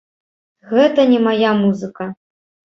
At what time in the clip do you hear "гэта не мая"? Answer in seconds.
0.71-1.53